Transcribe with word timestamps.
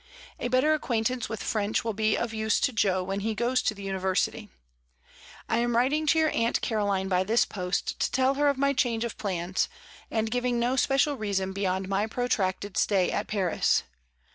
A 0.39 0.47
better 0.47 0.73
acquaintance 0.73 1.29
with 1.29 1.43
French 1.43 1.83
will 1.83 1.93
be 1.93 2.15
of 2.17 2.33
use 2.33 2.59
to 2.61 2.73
Jo 2.73 3.03
when 3.03 3.19
he 3.19 3.35
goes 3.35 3.61
to 3.61 3.75
the 3.75 3.83
University. 3.83 4.49
I 5.47 5.59
am 5.59 5.75
writing 5.77 6.07
to 6.07 6.17
your 6.17 6.31
Aunt 6.31 6.59
Caroline 6.63 7.07
by 7.07 7.23
this 7.23 7.45
post, 7.45 7.99
to 7.99 8.09
tell 8.11 8.33
her 8.33 8.47
of 8.49 8.57
my 8.57 8.73
change 8.73 9.03
of 9.03 9.15
plans, 9.19 9.69
and 10.09 10.31
giving 10.31 10.57
no 10.59 10.75
special 10.75 11.17
reason 11.17 11.53
beyond 11.53 11.87
my 11.87 12.07
protracted 12.07 12.77
stay 12.77 13.11
at 13.11 13.27
Paris. 13.27 13.83